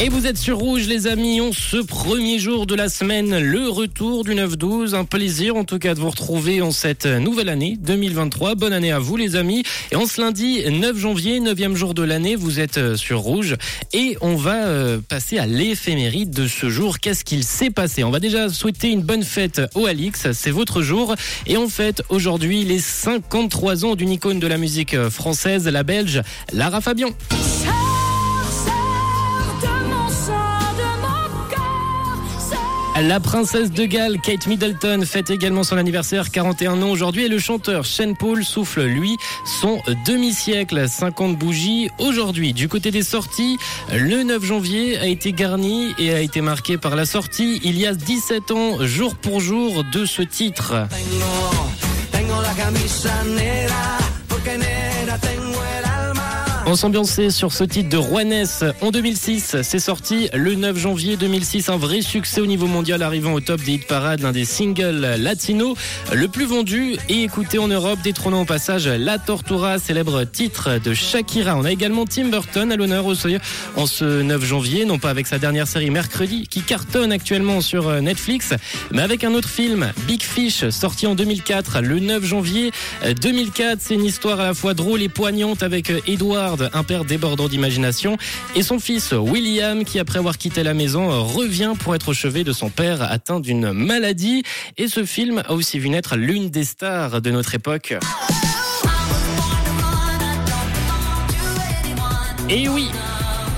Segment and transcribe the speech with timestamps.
[0.00, 1.40] Et vous êtes sur Rouge, les amis.
[1.40, 4.94] On ce premier jour de la semaine, le retour du 9-12.
[4.94, 8.54] Un plaisir, en tout cas, de vous retrouver en cette nouvelle année 2023.
[8.54, 9.64] Bonne année à vous, les amis.
[9.90, 13.56] Et en ce lundi 9 janvier, 9e jour de l'année, vous êtes euh, sur Rouge.
[13.92, 17.00] Et on va euh, passer à l'éphéméride de ce jour.
[17.00, 18.04] Qu'est-ce qu'il s'est passé?
[18.04, 20.30] On va déjà souhaiter une bonne fête au Alix.
[20.30, 21.16] C'est votre jour.
[21.48, 25.82] Et en fait, aujourd'hui, les 53 ans d'une icône de la musique euh, française, la
[25.82, 26.22] belge,
[26.52, 27.10] Lara Fabian.
[33.02, 37.26] La princesse de Galles, Kate Middleton, fête également son anniversaire, 41 ans aujourd'hui.
[37.26, 39.16] Et le chanteur Shane Paul souffle, lui,
[39.60, 41.90] son demi-siècle, 50 bougies.
[41.98, 43.56] Aujourd'hui, du côté des sorties,
[43.92, 47.86] le 9 janvier a été garni et a été marqué par la sortie, il y
[47.86, 50.74] a 17 ans, jour pour jour, de ce titre.
[56.70, 58.44] On s'ambiançait sur ce titre de Juanes
[58.82, 59.62] en 2006.
[59.62, 61.70] C'est sorti le 9 janvier 2006.
[61.70, 65.16] Un vrai succès au niveau mondial, arrivant au top des hit parades, l'un des singles
[65.18, 65.78] latinos
[66.12, 70.92] le plus vendu et écouté en Europe, détrônant au passage La Tortura, célèbre titre de
[70.92, 71.56] Shakira.
[71.56, 73.38] On a également Tim Burton à l'honneur aussi
[73.76, 77.88] en ce 9 janvier, non pas avec sa dernière série Mercredi, qui cartonne actuellement sur
[77.88, 78.52] euh, Netflix,
[78.92, 82.72] mais avec un autre film, Big Fish, sorti en 2004, le 9 janvier
[83.22, 83.78] 2004.
[83.80, 86.00] C'est une histoire à la fois drôle et poignante avec euh,
[86.72, 88.16] Un père débordant d'imagination,
[88.54, 92.44] et son fils William, qui après avoir quitté la maison, revient pour être au chevet
[92.44, 94.42] de son père atteint d'une maladie.
[94.76, 97.94] Et ce film a aussi vu naître l'une des stars de notre époque.
[102.50, 102.88] Et oui,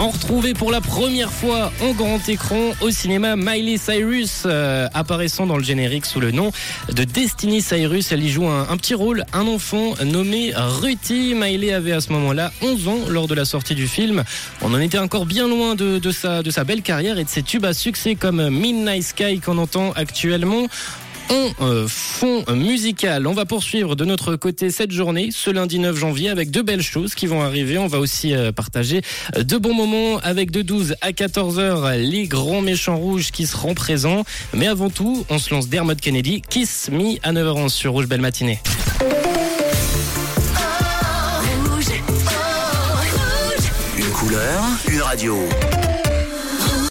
[0.00, 5.46] on retrouvait pour la première fois en grand écran au cinéma Miley Cyrus, euh, apparaissant
[5.46, 6.52] dans le générique sous le nom
[6.92, 8.12] de Destiny Cyrus.
[8.12, 11.34] Elle y joue un, petit rôle, un enfant nommé Ruthie.
[11.34, 14.24] Miley avait à ce moment-là 11 ans lors de la sortie du film.
[14.62, 17.28] On en était encore bien loin de, de sa, de sa belle carrière et de
[17.28, 20.66] ses tubes à succès comme Midnight Sky qu'on entend actuellement
[21.30, 23.26] en euh, fond musical.
[23.26, 26.82] On va poursuivre de notre côté cette journée, ce lundi 9 janvier, avec de belles
[26.82, 27.78] choses qui vont arriver.
[27.78, 29.02] On va aussi euh, partager
[29.36, 33.46] euh, de bons moments avec de 12 à 14 heures les grands méchants rouges qui
[33.46, 34.24] seront présents.
[34.54, 38.20] Mais avant tout, on se lance Dermot Kennedy, Kiss Me à 9h11 sur Rouge Belle
[38.20, 38.60] Matinée.
[43.96, 45.48] Une couleur, une radio.